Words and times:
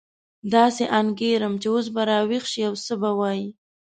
داسې 0.53 0.83
انګېرم 0.99 1.53
چې 1.61 1.67
اوس 1.73 1.87
به 1.93 2.01
راویښ 2.09 2.43
شي 2.51 2.61
او 2.67 2.73
څه 2.85 2.93
به 3.01 3.09
ووایي. 3.13 3.47